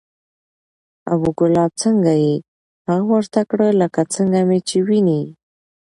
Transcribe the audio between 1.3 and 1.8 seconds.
کلاب